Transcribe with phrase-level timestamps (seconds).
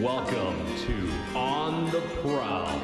[0.00, 2.80] Welcome to On the Prowl.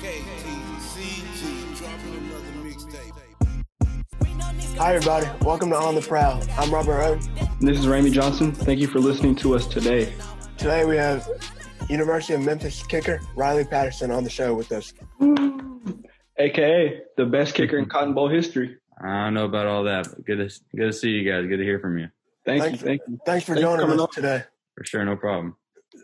[0.00, 3.12] KTCG dropping another mixtape.
[4.78, 5.26] Hi, everybody.
[5.44, 6.42] Welcome to On the Prowl.
[6.56, 7.60] I'm Robert Oden.
[7.60, 8.52] This is Ramey Johnson.
[8.52, 10.14] Thank you for listening to us today.
[10.56, 11.28] Today we have
[11.90, 14.94] University of Memphis kicker Riley Patterson on the show with us.
[16.38, 18.78] AKA the best kicker in Cotton Bowl history.
[18.98, 21.46] I don't know about all that, but good to good to see you guys.
[21.46, 22.08] Good to hear from you.
[22.46, 22.80] Thank Thanks.
[22.80, 22.86] you.
[22.86, 23.18] Thank you.
[23.26, 24.08] Thanks for Thanks joining coming us on.
[24.14, 24.44] today.
[24.76, 25.56] For sure, no problem.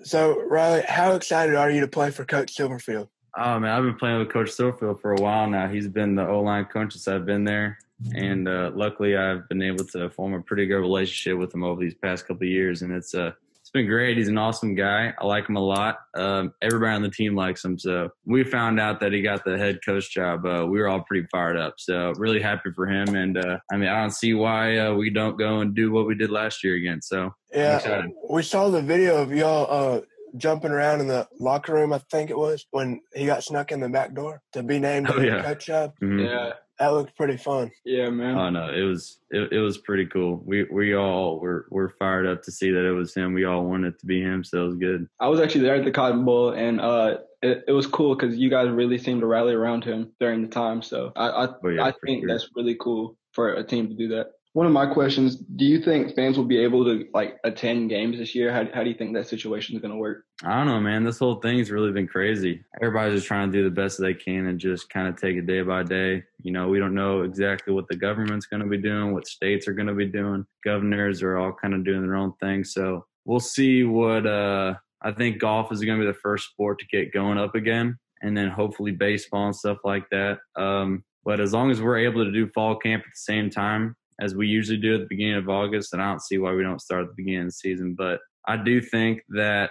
[0.08, 3.08] So, Riley, how excited are you to play for Coach Silverfield?
[3.36, 5.68] Oh man, I've been playing with Coach Silverfield for a while now.
[5.68, 7.78] He's been the O line coach since I've been there,
[8.14, 11.78] and uh, luckily I've been able to form a pretty good relationship with him over
[11.78, 13.32] these past couple years, and it's uh
[13.68, 14.16] it's been great.
[14.16, 15.12] He's an awesome guy.
[15.20, 15.98] I like him a lot.
[16.16, 17.78] Um, everybody on the team likes him.
[17.78, 20.46] So we found out that he got the head coach job.
[20.46, 21.74] Uh, we were all pretty fired up.
[21.76, 23.14] So really happy for him.
[23.14, 26.06] And uh, I mean, I don't see why uh, we don't go and do what
[26.06, 27.02] we did last year again.
[27.02, 30.00] So Yeah, we saw the video of y'all uh,
[30.38, 33.80] jumping around in the locker room, I think it was, when he got snuck in
[33.80, 35.42] the back door to be named Oh, yeah.
[35.42, 35.92] coach job.
[36.02, 36.24] mhm.
[36.24, 36.52] Yeah.
[36.78, 37.70] That looked pretty fun.
[37.84, 38.36] Yeah, man.
[38.38, 40.40] Oh no, it was it, it was pretty cool.
[40.44, 43.34] We we all were were fired up to see that it was him.
[43.34, 45.08] We all wanted it to be him, so it was good.
[45.18, 48.36] I was actually there at the Cotton Bowl, and uh, it, it was cool because
[48.36, 50.80] you guys really seemed to rally around him during the time.
[50.82, 52.28] So I I, Oh, yeah, I think sure.
[52.28, 54.28] that's really cool for a team to do that.
[54.54, 58.18] One of my questions: Do you think fans will be able to like attend games
[58.18, 58.52] this year?
[58.52, 60.24] How how do you think that situation is going to work?
[60.44, 61.04] I don't know, man.
[61.04, 62.64] This whole thing's really been crazy.
[62.80, 65.46] Everybody's just trying to do the best they can and just kind of take it
[65.46, 66.22] day by day.
[66.42, 69.68] You know, we don't know exactly what the government's going to be doing, what states
[69.68, 70.46] are going to be doing.
[70.64, 72.64] Governors are all kind of doing their own thing.
[72.64, 74.26] So we'll see what.
[74.26, 77.54] uh I think golf is going to be the first sport to get going up
[77.54, 80.38] again, and then hopefully baseball and stuff like that.
[80.56, 83.94] Um, but as long as we're able to do fall camp at the same time
[84.20, 86.62] as we usually do at the beginning of August, and I don't see why we
[86.62, 87.94] don't start at the beginning of the season.
[87.94, 89.70] But I do think that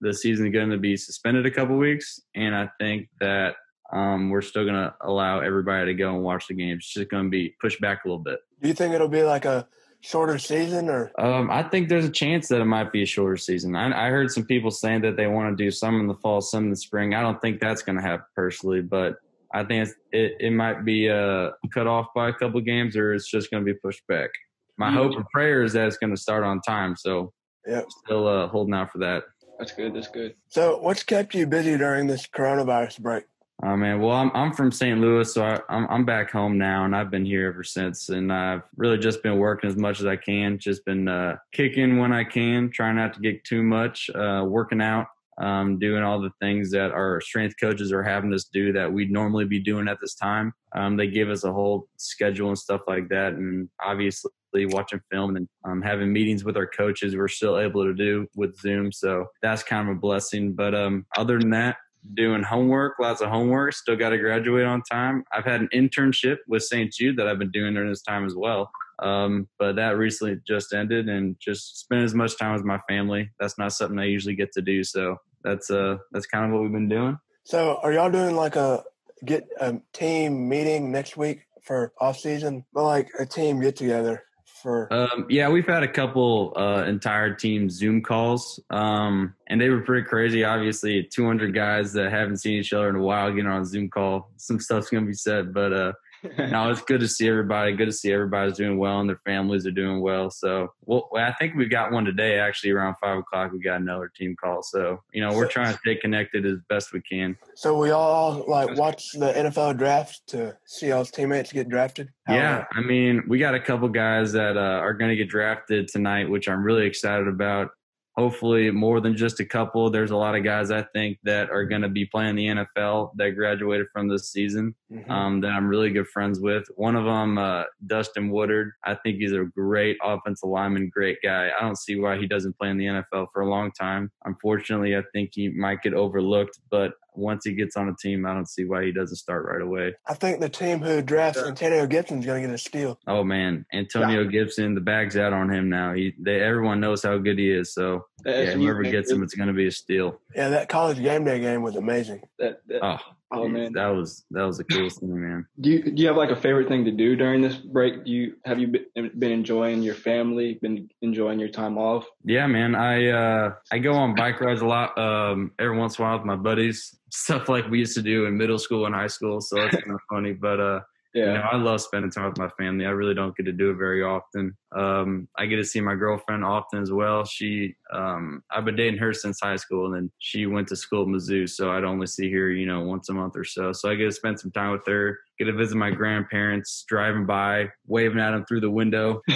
[0.00, 3.54] the season is going to be suspended a couple weeks, and I think that
[3.92, 6.84] um, we're still going to allow everybody to go and watch the games.
[6.84, 8.40] It's just going to be pushed back a little bit.
[8.60, 9.66] Do you think it'll be like a
[10.00, 11.12] shorter season or?
[11.18, 13.76] Um, I think there's a chance that it might be a shorter season.
[13.76, 16.40] I, I heard some people saying that they want to do some in the fall,
[16.40, 17.14] some in the spring.
[17.14, 19.16] I don't think that's going to happen personally, but
[19.54, 23.14] I think it's, it it might be uh, cut off by a couple games, or
[23.14, 24.30] it's just going to be pushed back.
[24.78, 24.94] My Yeah.
[24.94, 26.96] hope and prayer is that it's going to start on time.
[26.96, 27.32] So
[27.66, 27.82] Yeah.
[28.04, 29.24] still uh, holding out for that.
[29.58, 29.94] That's good.
[29.94, 30.34] That's good.
[30.48, 33.24] So, what's kept you busy during this coronavirus break?
[33.64, 34.98] Oh man, well I'm I'm from St.
[34.98, 38.08] Louis, so I, I'm I'm back home now, and I've been here ever since.
[38.08, 41.98] And I've really just been working as much as I can, just been uh, kicking
[41.98, 45.06] when I can, trying not to get too much, uh, working out,
[45.40, 49.10] um, doing all the things that our strength coaches are having us do that we'd
[49.10, 50.52] normally be doing at this time.
[50.74, 55.36] Um, they give us a whole schedule and stuff like that, and obviously watching film
[55.36, 58.92] and um, having meetings with our coaches, we're still able to do with Zoom.
[58.92, 60.52] So that's kind of a blessing.
[60.52, 61.76] But um, other than that
[62.14, 63.72] doing homework, lots of homework.
[63.74, 65.24] Still got to graduate on time.
[65.32, 66.92] I've had an internship with St.
[66.92, 68.70] Jude that I've been doing during this time as well.
[69.02, 73.30] Um, but that recently just ended, and just spend as much time with my family.
[73.38, 74.84] That's not something I usually get to do.
[74.84, 77.18] So that's uh that's kind of what we've been doing.
[77.44, 78.84] So, are y'all doing like a
[79.24, 84.22] get a team meeting next week for off season, but like a team get together
[84.62, 84.92] for?
[84.92, 89.80] Um, yeah, we've had a couple uh, entire team Zoom calls, um, and they were
[89.80, 90.44] pretty crazy.
[90.44, 93.90] Obviously, 200 guys that haven't seen each other in a while getting on a Zoom
[93.90, 94.30] call.
[94.36, 95.92] Some stuff's gonna be said, but uh,
[96.38, 97.72] no, it's good to see everybody.
[97.72, 100.30] Good to see everybody's doing well and their families are doing well.
[100.30, 102.38] So, well, I think we've got one today.
[102.38, 104.62] Actually, around five o'clock, we got another team call.
[104.62, 107.36] So, you know, we're trying to stay connected as best we can.
[107.54, 112.08] So we all like watch the NFL draft to see y'all's teammates get drafted.
[112.26, 115.28] How- Yeah, I mean, we got a couple guys that uh, are going to get
[115.28, 117.70] drafted tonight, which I'm really excited about.
[118.14, 119.88] Hopefully, more than just a couple.
[119.88, 123.12] There's a lot of guys I think that are going to be playing the NFL
[123.16, 124.74] that graduated from this season.
[124.92, 125.10] Mhm.
[125.10, 126.64] um, that I'm really good friends with.
[126.76, 128.72] One of them, uh, Dustin Woodard.
[128.84, 131.50] I think he's a great offensive lineman, great guy.
[131.56, 134.10] I don't see why he doesn't play in the NFL for a long time.
[134.24, 138.32] Unfortunately, I think he might get overlooked, but once he gets on a team, I
[138.34, 139.94] don't see why he doesn't start right away.
[140.08, 142.98] I think the team who drafts Antonio Gibson is going to get a steal.
[143.06, 145.92] Oh man, Antonio Gibson, the bag's out on him now.
[145.92, 147.74] He, they, everyone knows how good he is.
[147.74, 150.20] So yeah, whoever gets him, it's going to be a steal.
[150.34, 152.22] Yeah, that college game day game was amazing.
[152.38, 152.98] That, that, Oh,
[153.34, 153.72] Oh, man.
[153.72, 155.46] that was that was the coolest thing, man.
[155.58, 158.04] Do you do you have like a favorite thing to do during this break?
[158.04, 160.58] Do you have you been, been enjoying your family?
[160.60, 162.06] Been enjoying your time off?
[162.24, 162.74] Yeah, man.
[162.74, 164.98] I uh I go on bike rides a lot.
[164.98, 168.26] Um, every once in a while with my buddies, stuff like we used to do
[168.26, 169.40] in middle school and high school.
[169.40, 170.34] So it's kind of funny.
[170.34, 170.80] But uh,
[171.14, 171.26] Yeah.
[171.26, 172.86] You know, I love spending time with my family.
[172.86, 174.56] I really don't get to do it very often.
[174.74, 177.24] Um, I get to see my girlfriend often as well.
[177.24, 181.02] She, um, I've been dating her since high school, and then she went to school
[181.02, 183.72] at Mizzou, so I'd only see her, you know, once a month or so.
[183.72, 185.18] So I get to spend some time with her.
[185.44, 189.22] Get to visit my grandparents, driving by, waving at them through the window.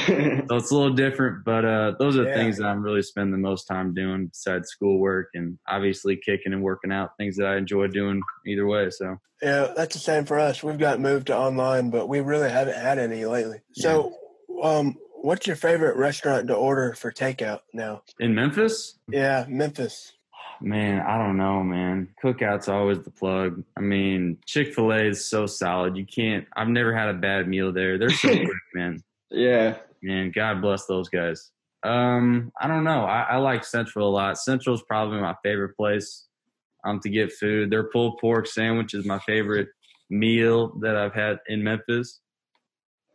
[0.48, 2.34] So it's a little different, but uh, those are Yeah.
[2.34, 6.62] things that I'm really spending the most time doing besides schoolwork and obviously kicking and
[6.62, 7.10] working out.
[7.18, 8.88] Things that I enjoy doing either way.
[8.90, 10.62] So Yeah, that's the same for us.
[10.62, 13.58] We've got moved to online, but we really haven't had any lately.
[13.72, 14.14] So,
[14.62, 18.02] um, what's your favorite restaurant to order for takeout now?
[18.20, 20.12] in Memphis, Yeah, Memphis.
[20.60, 22.08] Man, I don't know, man.
[22.22, 23.62] Cookout's always the plug.
[23.76, 25.96] I mean, Chick fil A is so solid.
[25.96, 27.98] You can't, I've never had a bad meal there.
[27.98, 29.02] They're so quick, man.
[29.30, 29.76] yeah.
[30.02, 31.50] Man, God bless those guys.
[31.82, 33.04] Um, I don't know.
[33.04, 34.38] I, I like Central a lot.
[34.38, 36.26] Central's probably my favorite place
[36.84, 37.70] um, to get food.
[37.70, 39.68] Their pulled pork sandwich is my favorite
[40.10, 42.20] meal that I've had in Memphis.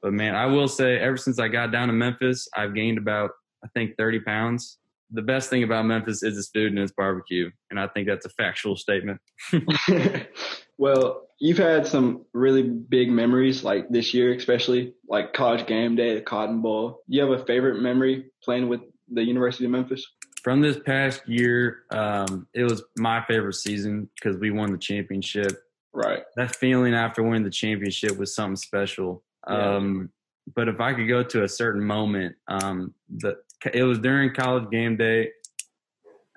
[0.01, 3.31] But man, I will say, ever since I got down to Memphis, I've gained about,
[3.63, 4.79] I think, 30 pounds.
[5.11, 7.49] The best thing about Memphis is its food and its barbecue.
[7.69, 9.19] And I think that's a factual statement.
[10.77, 16.15] well, you've had some really big memories like this year, especially like college game day,
[16.15, 17.01] the Cotton Bowl.
[17.09, 18.81] Do you have a favorite memory playing with
[19.11, 20.05] the University of Memphis?
[20.43, 25.51] From this past year, um, it was my favorite season because we won the championship.
[25.93, 26.23] Right.
[26.37, 29.23] that feeling after winning the championship was something special.
[29.49, 29.75] Yeah.
[29.75, 30.09] Um,
[30.55, 33.37] but if I could go to a certain moment, um, the
[33.73, 35.29] it was during college game day.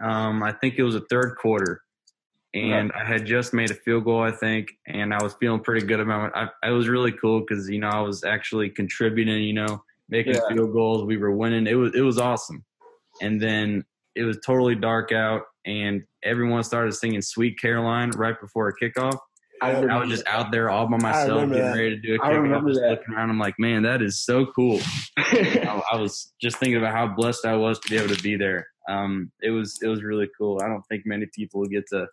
[0.00, 1.82] Um, I think it was a third quarter,
[2.52, 5.86] and I had just made a field goal, I think, and I was feeling pretty
[5.86, 6.32] good about it.
[6.34, 10.34] I, it was really cool because you know I was actually contributing, you know, making
[10.34, 10.40] Yeah.
[10.48, 11.04] field goals.
[11.04, 11.66] We were winning.
[11.66, 12.64] It was it was awesome.
[13.22, 13.84] And then
[14.16, 19.18] it was totally dark out, and everyone started singing "Sweet Caroline" right before a kickoff.
[19.64, 21.76] I I was just out there all by myself, getting that.
[21.76, 22.90] ready to do a I I remember Just that.
[22.90, 24.80] looking around, I'm like, man, that is so cool.
[25.18, 28.36] I, I was just thinking about how blessed I was to be able to be
[28.36, 28.66] there.
[28.88, 30.60] Um, it was it was really cool.
[30.62, 32.06] I don't think many people get to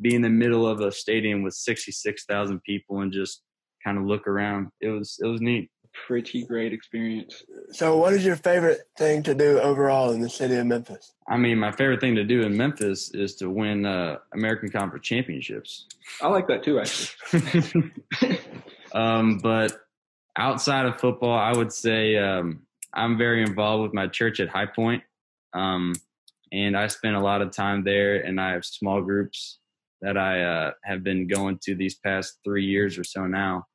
[0.00, 3.42] be in the middle of a stadium with 66,000 people and just
[3.84, 4.68] kind of look around.
[4.80, 5.70] It was it was neat.
[6.06, 7.44] Pretty great experience.
[7.72, 11.12] So, what is your favorite thing to do overall in the city of Memphis?
[11.28, 15.06] I mean, my favorite thing to do in Memphis is to win uh, American Conference
[15.06, 15.86] championships.
[16.20, 18.38] I like that too, actually.
[18.92, 19.72] um, but
[20.36, 22.62] outside of football, I would say um,
[22.92, 25.02] I'm very involved with my church at High Point,
[25.54, 25.94] um,
[26.52, 28.16] and I spend a lot of time there.
[28.16, 29.58] And I have small groups
[30.02, 33.66] that I uh, have been going to these past three years or so now.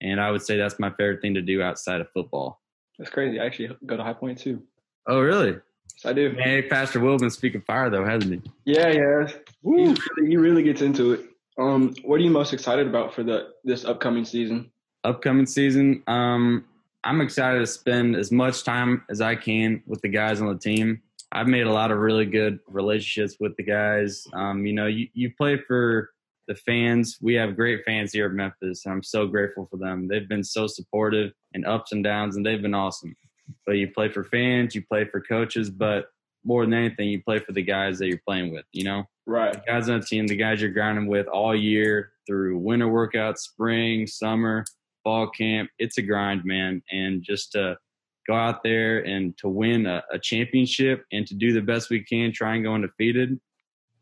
[0.00, 2.60] And I would say that's my favorite thing to do outside of football.
[2.98, 3.40] That's crazy.
[3.40, 4.62] I actually go to High Point too.
[5.06, 5.50] Oh, really?
[5.52, 6.34] Yes, I do.
[6.38, 8.50] Hey, Pastor Will been speaking fire though, hasn't he?
[8.64, 9.28] Yeah, yeah.
[9.62, 9.96] He really,
[10.28, 11.24] he really gets into it.
[11.58, 14.70] Um, what are you most excited about for the this upcoming season?
[15.06, 16.02] upcoming season.
[16.06, 16.64] Um,
[17.04, 20.58] I'm excited to spend as much time as I can with the guys on the
[20.58, 21.00] team.
[21.32, 24.26] I've made a lot of really good relationships with the guys.
[24.32, 26.10] Um, you know, you, you play for
[26.48, 27.18] the fans.
[27.20, 30.08] We have great fans here at Memphis, and I'm so grateful for them.
[30.08, 33.16] They've been so supportive in ups and downs, and they've been awesome.
[33.64, 36.06] But you play for fans, you play for coaches, but
[36.44, 39.04] more than anything, you play for the guys that you're playing with, you know?
[39.26, 39.52] Right.
[39.52, 43.38] the guys on the team, the guys you're grinding with all year through winter workouts,
[43.38, 44.64] spring, summer,
[45.02, 45.68] fall camp.
[45.78, 46.82] It's a grind, man.
[46.92, 47.76] And just to
[48.28, 52.04] go out there and to win a, a championship and to do the best we
[52.04, 53.40] can, try and go undefeated,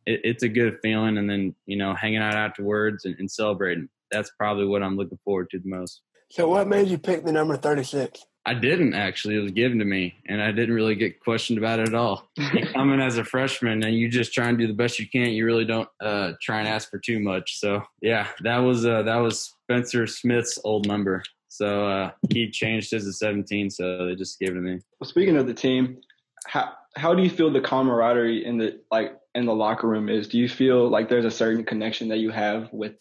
[0.07, 1.19] it, it's a good feeling.
[1.19, 3.89] And then, you know, hanging out afterwards and, and celebrating.
[4.11, 6.03] That's probably what I'm looking forward to the most.
[6.31, 8.25] So, what made you pick the number 36?
[8.47, 9.37] I didn't actually.
[9.37, 12.29] It was given to me, and I didn't really get questioned about it at all.
[12.73, 15.31] coming as a freshman, and you just try and do the best you can.
[15.31, 17.59] You really don't uh, try and ask for too much.
[17.59, 21.23] So yeah, that was uh, that was Spencer Smith's old number.
[21.49, 24.81] So uh, he changed his to 17, so they just gave it to me.
[25.01, 26.01] Well, speaking of the team,
[26.47, 30.29] how how do you feel the camaraderie in the like in the locker room is?
[30.29, 32.95] Do you feel like there's a certain connection that you have with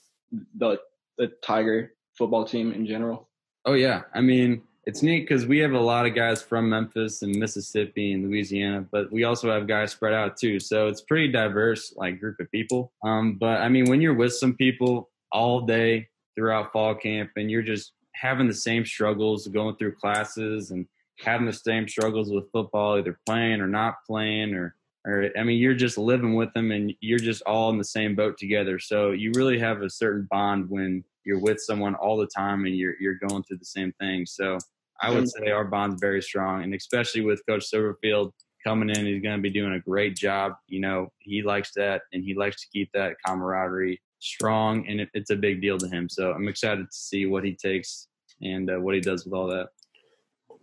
[0.56, 0.80] the
[1.18, 3.30] the Tiger football team in general?
[3.66, 7.22] Oh yeah, I mean it's neat because we have a lot of guys from Memphis
[7.22, 10.60] and Mississippi and Louisiana, but we also have guys spread out too.
[10.60, 12.92] So it's pretty diverse, like group of people.
[13.02, 17.50] Um, but I mean, when you're with some people all day throughout fall camp and
[17.50, 20.86] you're just having the same struggles, going through classes and
[21.20, 25.60] having the same struggles with football, either playing or not playing, or or I mean,
[25.60, 28.80] you're just living with them and you're just all in the same boat together.
[28.80, 32.76] So you really have a certain bond when you're with someone all the time and
[32.76, 34.26] you're you're going through the same thing.
[34.26, 34.58] So
[35.02, 38.32] I would say our bond's very strong, and especially with Coach Silverfield
[38.66, 40.54] coming in, he's going to be doing a great job.
[40.68, 45.10] You know, he likes that, and he likes to keep that camaraderie strong, and it,
[45.14, 46.08] it's a big deal to him.
[46.10, 48.08] So I'm excited to see what he takes
[48.42, 49.68] and uh, what he does with all that.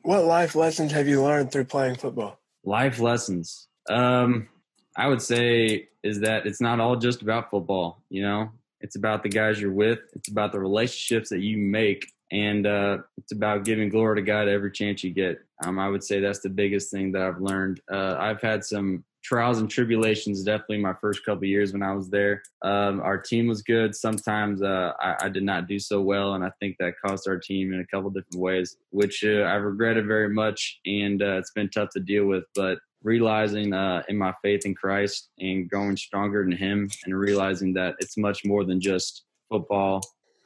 [0.02, 2.38] What life lessons have you learned through playing football?
[2.64, 3.68] Life lessons.
[3.88, 4.48] Um,
[4.96, 8.02] I would say is that it's not all just about football.
[8.08, 10.00] You know, it's about the guys you're with.
[10.14, 14.48] It's about the relationships that you make, and uh, it's about giving glory to God
[14.48, 15.38] every chance you get.
[15.62, 17.80] Um, I would say that's the biggest thing that I've learned.
[17.90, 22.08] Uh, I've had some trials and tribulations definitely my first couple years when I was
[22.08, 22.42] there.
[22.62, 23.94] Um, our team was good.
[23.94, 27.38] Sometimes uh, I, I, did not do so well, and I think that cost our
[27.38, 31.52] team in a couple different ways, which uh, I regretted very much, and uh, it's
[31.52, 32.44] been tough to deal with.
[32.54, 37.72] But realizing uh, in my faith in Christ and growing stronger in Him, and realizing
[37.74, 40.02] that it's much more than just football.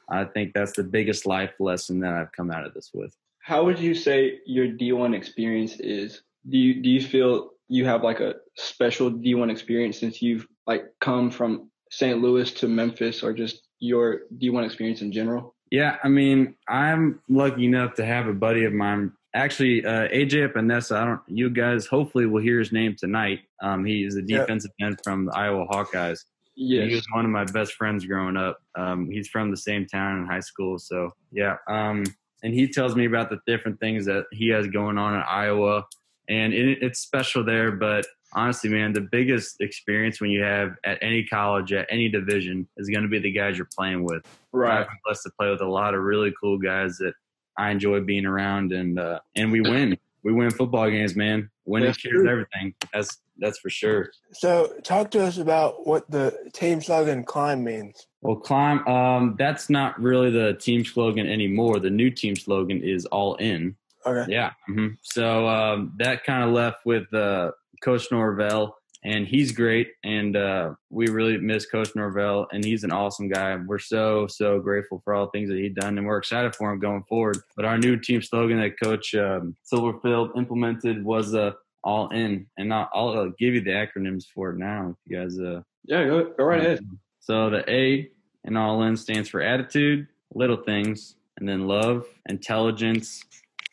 [0.09, 3.15] I think that's the biggest life lesson that I've come out of this with.
[3.39, 6.21] How would you say your D1 experience is?
[6.47, 10.85] Do you do you feel you have like a special D1 experience since you've like
[11.01, 12.21] come from St.
[12.21, 15.55] Louis to Memphis or just your D1 experience in general?
[15.71, 19.11] Yeah, I mean, I'm lucky enough to have a buddy of mine.
[19.33, 21.21] Actually, uh, AJ Epenesa, I don't.
[21.27, 23.41] You guys hopefully will hear his name tonight.
[23.61, 24.87] Um, he is a defensive yep.
[24.87, 26.19] end from the Iowa Hawkeyes.
[26.55, 26.87] Yes.
[26.87, 28.59] He was one of my best friends growing up.
[28.77, 31.57] Um, he's from the same town in high school, so yeah.
[31.67, 32.05] Um,
[32.43, 35.83] and he tells me about the different things that he has going on in Iowa
[36.29, 37.71] and it, it's special there.
[37.71, 42.67] But honestly, man, the biggest experience when you have at any college at any division
[42.77, 44.23] is going to be the guys you're playing with.
[44.51, 44.81] Right.
[44.81, 47.13] I've blessed to play with a lot of really cool guys that
[47.57, 49.97] I enjoy being around, and uh, and we win.
[50.23, 51.49] We win football games, man.
[51.65, 52.73] Winning cures everything.
[52.93, 54.11] That's that's for sure.
[54.33, 58.07] So, talk to us about what the team slogan "Climb" means.
[58.21, 58.85] Well, climb.
[58.87, 61.79] Um, that's not really the team slogan anymore.
[61.79, 63.75] The new team slogan is "All In."
[64.05, 64.31] Okay.
[64.31, 64.51] Yeah.
[64.69, 64.95] Mm-hmm.
[65.01, 67.51] So um, that kind of left with uh,
[67.83, 69.89] Coach Norvell, and he's great.
[70.03, 73.55] And uh, we really miss Coach Norvell, and he's an awesome guy.
[73.55, 76.71] We're so so grateful for all the things that he's done, and we're excited for
[76.71, 77.37] him going forward.
[77.55, 81.51] But our new team slogan that Coach um, Silverfield implemented was uh,
[81.83, 84.89] "All In," and I'll, I'll give you the acronyms for it now.
[84.89, 86.79] If you guys, uh, yeah, go, go right ahead.
[87.19, 88.09] So the A
[88.43, 93.23] in All In stands for attitude, little things, and then love, intelligence,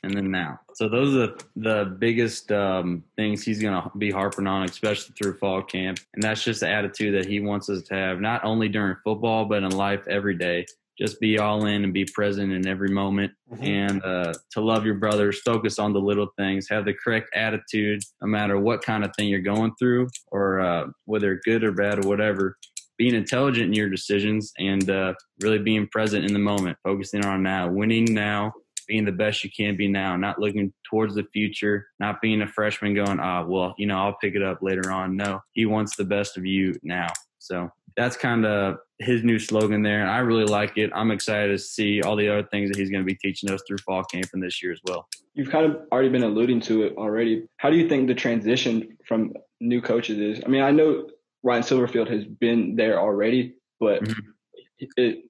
[0.03, 0.59] and then now.
[0.75, 5.39] So those are the biggest um, things he's going to be harping on, especially through
[5.39, 5.99] fall camp.
[6.15, 9.45] And that's just the attitude that he wants us to have, not only during football,
[9.45, 10.67] but in life every day.
[10.99, 13.65] Just be all in and be present in every moment mm-hmm.
[13.65, 18.03] and uh, to love your brothers, focus on the little things, have the correct attitude
[18.21, 22.05] no matter what kind of thing you're going through or uh, whether good or bad
[22.05, 22.59] or whatever
[22.99, 27.43] being intelligent in your decisions and uh, really being present in the moment, focusing on
[27.43, 28.53] now, winning now,
[28.93, 32.47] being the best you can be now, not looking towards the future, not being a
[32.47, 35.17] freshman going, ah, well, you know, I'll pick it up later on.
[35.17, 37.07] No, he wants the best of you now.
[37.39, 40.03] So that's kind of his new slogan there.
[40.03, 40.91] And I really like it.
[40.95, 43.63] I'm excited to see all the other things that he's going to be teaching us
[43.67, 45.09] through fall camp and this year as well.
[45.33, 47.47] You've kind of already been alluding to it already.
[47.57, 50.45] How do you think the transition from new coaches is?
[50.45, 51.09] I mean, I know
[51.43, 54.87] Ryan Silverfield has been there already, but mm-hmm.
[54.99, 55.25] it,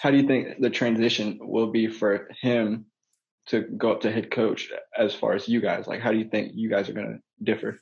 [0.00, 2.86] how do you think the transition will be for him
[3.50, 5.86] to go up to head coach as far as you guys?
[5.86, 7.78] Like, how do you think you guys are going to differ?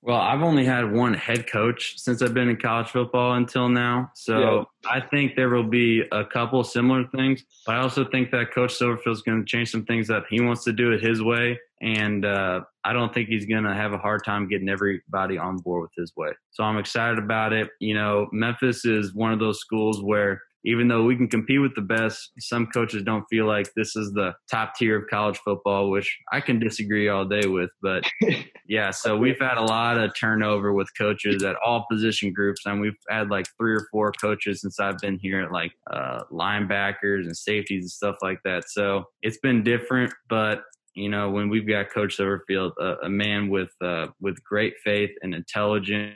[0.00, 4.12] Well, I've only had one head coach since I've been in college football until now.
[4.14, 4.90] So yeah.
[4.90, 7.42] I think there will be a couple similar things.
[7.66, 10.40] But I also think that Coach Silverfield is going to change some things that he
[10.40, 11.58] wants to do it his way.
[11.80, 15.56] And uh, I don't think he's going to have a hard time getting everybody on
[15.58, 16.30] board with his way.
[16.52, 17.68] So I'm excited about it.
[17.80, 21.74] You know, Memphis is one of those schools where even though we can compete with
[21.74, 25.90] the best, some coaches don't feel like this is the top tier of college football,
[25.90, 27.70] which I can disagree all day with.
[27.80, 28.04] But
[28.66, 32.80] yeah, so we've had a lot of turnover with coaches at all position groups, and
[32.80, 37.36] we've had like three or four coaches since I've been here, like uh, linebackers and
[37.36, 38.64] safeties and stuff like that.
[38.68, 40.62] So it's been different, but
[40.94, 45.10] you know, when we've got Coach Silverfield, a, a man with uh, with great faith
[45.22, 46.14] and intelligence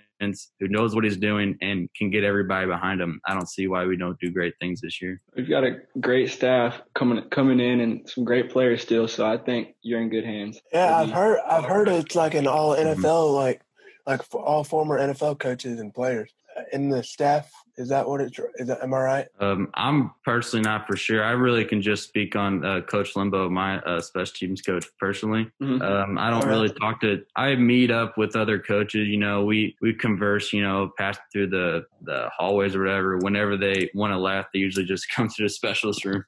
[0.61, 3.21] who knows what he's doing and can get everybody behind him.
[3.27, 5.21] I don't see why we don't do great things this year.
[5.37, 9.37] We've got a great staff coming coming in and some great players still, so I
[9.37, 10.61] think you're in good hands.
[10.73, 13.35] Yeah, I've heard I've heard it's like an all NFL mm-hmm.
[13.35, 13.61] like
[14.07, 16.33] like all former NFL coaches and players
[16.73, 18.39] in the staff is that what it's?
[18.57, 19.29] Is that, am I right?
[19.41, 21.25] Um, I'm personally not for sure.
[21.25, 25.51] I really can just speak on uh, Coach Limbo, my uh, special teams coach, personally.
[25.63, 25.81] Mm-hmm.
[25.81, 27.25] Um, I don't really talk to.
[27.35, 29.09] I meet up with other coaches.
[29.09, 30.53] You know, we we converse.
[30.53, 33.19] You know, pass through the the hallways or whatever.
[33.19, 36.25] Whenever they want to laugh, they usually just come to the specialist room.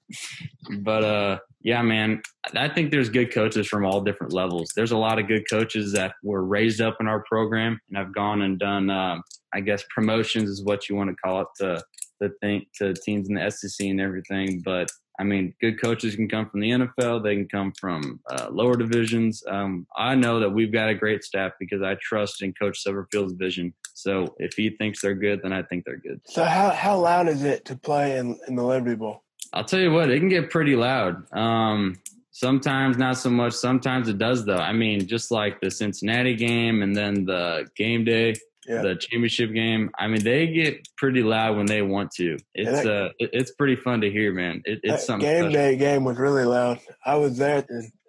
[0.79, 2.23] but uh, yeah, man,
[2.55, 4.73] I think there's good coaches from all different levels.
[4.75, 8.15] There's a lot of good coaches that were raised up in our program and have
[8.15, 8.89] gone and done.
[8.89, 9.19] Uh,
[9.55, 11.83] I guess promotions is what you want to call it to
[12.21, 14.61] the thing to teams in the SEC and everything.
[14.65, 17.23] But I mean, good coaches can come from the NFL.
[17.23, 19.45] They can come from uh, lower divisions.
[19.49, 23.35] Um, I know that we've got a great staff because I trust in Coach Silverfield's
[23.35, 23.73] vision.
[23.95, 26.21] So if he thinks they're good, then I think they're good.
[26.27, 29.23] So how how loud is it to play in, in the Liberty Bowl?
[29.53, 31.33] I'll tell you what, it can get pretty loud.
[31.33, 31.97] Um,
[32.33, 33.53] sometimes not so much.
[33.53, 34.57] Sometimes it does, though.
[34.57, 38.35] I mean, just like the Cincinnati game and then the game day,
[38.67, 38.83] Yeah.
[38.83, 39.91] the championship game.
[39.99, 42.39] I mean, they get pretty loud when they want to.
[42.55, 44.63] It's that- uh, it's pretty fun to hear, man.
[44.65, 45.29] It, it's something.
[45.29, 45.53] game special.
[45.53, 46.81] day game was really loud.
[47.05, 47.65] I was there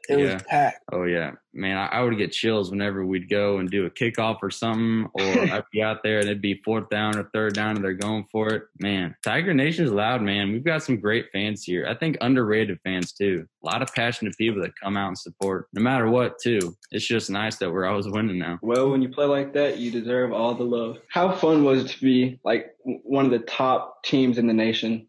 [0.09, 0.33] it Yeah.
[0.35, 0.83] was packed.
[0.91, 4.37] Oh yeah, man, I, I would get chills whenever we'd go and do a kickoff
[4.41, 5.21] or something, or
[5.53, 8.25] I'd be out there and it'd be fourth down or third down and they're going
[8.31, 8.63] for it.
[8.79, 10.51] Man, Tiger Nation's loud, man.
[10.51, 11.87] We've got some great fans here.
[11.89, 13.45] I think underrated fans too.
[13.63, 16.37] A lot of passionate people that come out and support, no matter what.
[16.39, 16.75] Too.
[16.91, 18.59] It's just nice that we're always winning now.
[18.61, 20.99] Well, when you play like that, you deserve all the love.
[21.09, 25.07] How fun was it to be like one of the top teams in the nation?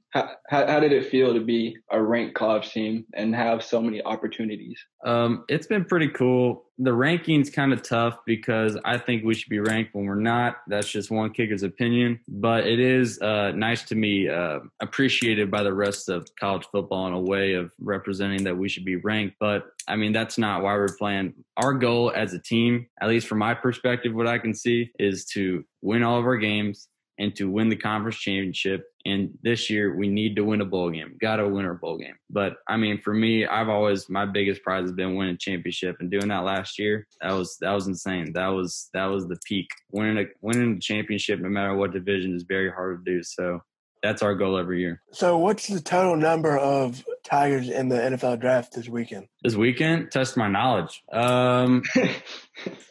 [0.48, 4.02] How, how, did it feel to be a ranked college team and have so many
[4.02, 4.78] opportunities?
[5.04, 6.64] Um, it's been pretty cool.
[6.78, 10.56] The ranking's kind of tough because I think we should be ranked when we're not.
[10.68, 12.20] That's just one kicker's opinion.
[12.28, 17.06] But it is uh, nice to me, uh, appreciated by the rest of college football
[17.08, 19.36] in a way of representing that we should be ranked.
[19.38, 21.34] But I mean, that's not why we're playing.
[21.56, 25.24] Our goal as a team, at least from my perspective, what I can see is
[25.26, 28.84] to win all of our games and to win the conference championship.
[29.04, 31.16] And this year, we need to win a bowl game.
[31.20, 32.16] Got to win our bowl game.
[32.28, 36.10] But I mean, for me, I've always my biggest prize has been winning championship, and
[36.10, 38.32] doing that last year, that was that was insane.
[38.32, 39.68] That was that was the peak.
[39.92, 43.22] Winning a winning the championship, no matter what division, is very hard to do.
[43.22, 43.60] So
[44.02, 45.02] that's our goal every year.
[45.12, 49.26] So what's the total number of Tigers in the NFL draft this weekend?
[49.42, 51.02] This weekend, test my knowledge.
[51.12, 51.82] Um,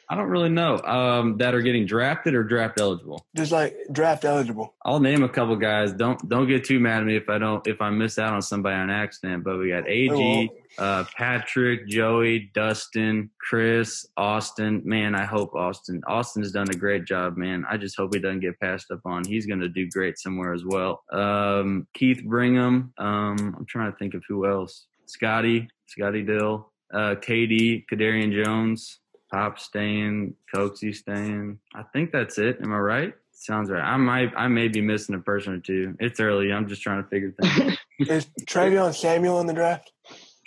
[0.08, 3.26] I don't really know um, that are getting drafted or draft eligible.
[3.36, 4.76] Just like draft eligible.
[4.86, 5.94] I'll name a couple guys.
[5.94, 8.42] Don't don't get too mad at me if I don't if I miss out on
[8.42, 9.44] somebody on accident.
[9.44, 14.82] But we got AG, uh, Patrick, Joey, Dustin, Chris, Austin.
[14.86, 16.02] Man, I hope Austin.
[16.08, 17.66] Austin has done a great job, man.
[17.70, 19.26] I just hope he doesn't get passed up on.
[19.26, 21.04] He's going to do great somewhere as well.
[21.12, 22.94] Um, Keith Brigham.
[23.00, 24.86] Um, I'm trying to think of who else.
[25.08, 29.00] Scotty, Scotty Dill, uh, KD, Kadarian Jones,
[29.32, 31.60] Pop staying, Coaxy staying.
[31.76, 32.58] I think that's it.
[32.62, 33.14] Am I right?
[33.34, 33.82] Sounds right.
[33.82, 35.96] I might, I may be missing a person or two.
[36.00, 36.52] It's early.
[36.54, 37.72] I'm just trying to figure things.
[37.72, 37.78] out.
[38.10, 39.92] Is Travion Samuel in the draft?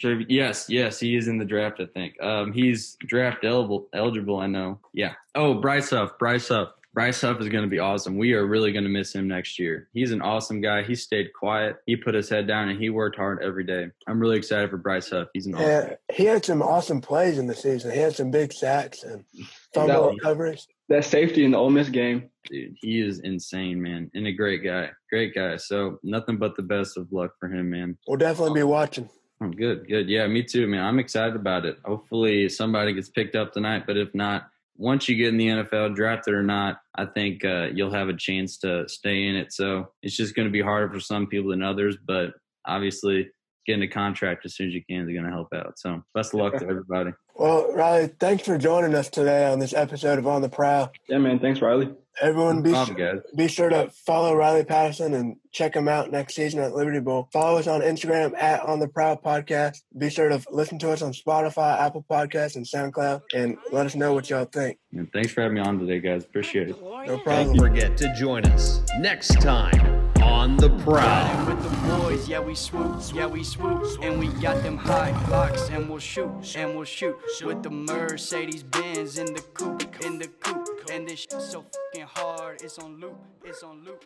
[0.03, 1.81] Trav- Yes, yes, he is in the draft.
[1.81, 3.89] I think um, he's draft eligible.
[3.93, 4.79] Eligible, I know.
[4.95, 5.15] Yeah.
[5.35, 6.13] Oh, Bryce Huff.
[6.19, 6.69] Bryce Huff.
[6.99, 8.19] Bryce Huff is going to be awesome.
[8.19, 9.89] We are really going to miss him next year.
[9.95, 10.83] He's an awesome guy.
[10.83, 11.77] He stayed quiet.
[11.87, 13.87] He put his head down and he worked hard every day.
[14.09, 15.29] I'm really excited for Bryce Huff.
[15.33, 15.65] He's an awesome.
[15.69, 17.93] Yeah, he had some awesome plays in the season.
[17.93, 19.25] He had some big sacks and
[19.73, 20.67] fumble That- recoveries.
[20.89, 22.31] that safety in the Ole Miss game.
[22.51, 22.75] dude.
[22.81, 24.91] He is insane, man, and a great guy.
[25.09, 25.55] Great guy.
[25.57, 27.97] So nothing but the best of luck for him, man.
[28.09, 29.09] We'll definitely be watching.
[29.41, 30.09] Oh, good, good.
[30.09, 30.83] Yeah, me too, man.
[30.85, 31.77] I'm excited about it.
[31.85, 34.49] Hopefully somebody gets picked up tonight, but if not,
[34.79, 38.17] once you get in the NFL, drafted or not, I think uh, you'll have a
[38.17, 39.53] chance to stay in it.
[39.53, 42.31] So it's just going to be harder for some people than others, but
[42.65, 43.29] obviously
[43.67, 45.79] getting a contract as soon as you can is going to help out.
[45.79, 47.11] So best of luck to everybody.
[47.35, 50.91] Well, Riley, thanks for joining us today on this episode of On the Prowl.
[51.09, 51.39] Yeah, man.
[51.39, 51.93] Thanks, Riley.
[52.21, 53.21] Everyone, be problem, guys.
[53.37, 57.29] be sure to follow Riley Patterson and check him out next season at Liberty Bowl.
[57.33, 59.83] Follow us on Instagram at On the Prowl Podcast.
[59.97, 63.95] Be sure to listen to us on Spotify, Apple Podcasts, and SoundCloud, and let us
[63.95, 64.79] know what y'all think.
[64.93, 66.25] And thanks for having me on today, guys.
[66.25, 66.81] Appreciate it.
[66.83, 67.57] No problem.
[67.57, 71.47] Don't forget to join us next time on The Prowl.
[71.47, 75.69] with the boys, yeah we swoop, yeah we swoop, and we got them high locks,
[75.71, 80.27] and we'll shoot, and we'll shoot with the Mercedes Benz in the coupe, in the
[80.27, 80.68] coupe,
[80.99, 84.05] and this shit so fucking hard, it's on loop, it's on loop.